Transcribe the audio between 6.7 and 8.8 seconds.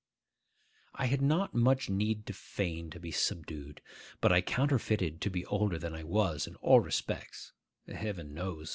respects (Heaven knows!